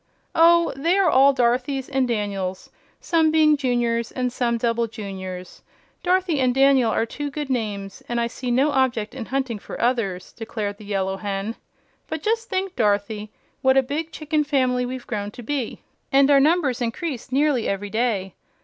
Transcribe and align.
"Oh, 0.33 0.73
they 0.75 0.97
are 0.97 1.11
all 1.11 1.31
Dorothys 1.31 1.87
and 1.87 2.07
Daniels, 2.07 2.71
some 2.99 3.29
being 3.29 3.55
Juniors 3.55 4.11
and 4.11 4.33
some 4.33 4.57
Double 4.57 4.87
Juniors. 4.87 5.61
Dorothy 6.01 6.39
and 6.39 6.55
Daniel 6.55 6.89
are 6.89 7.05
two 7.05 7.29
good 7.29 7.51
names, 7.51 8.01
and 8.09 8.19
I 8.19 8.25
see 8.25 8.49
no 8.49 8.71
object 8.71 9.13
in 9.13 9.27
hunting 9.27 9.59
for 9.59 9.79
others," 9.79 10.31
declared 10.33 10.79
the 10.79 10.85
Yellow 10.85 11.17
Hen. 11.17 11.55
"But 12.07 12.23
just 12.23 12.49
think, 12.49 12.75
Dorothy, 12.75 13.31
what 13.61 13.77
a 13.77 13.83
big 13.83 14.11
chicken 14.11 14.43
family 14.43 14.87
we've 14.87 15.05
grown 15.05 15.29
to 15.29 15.43
be, 15.43 15.83
and 16.11 16.31
our 16.31 16.39
numbers 16.39 16.81
increase 16.81 17.31
nearly 17.31 17.67
every 17.69 17.91
day! 17.91 18.33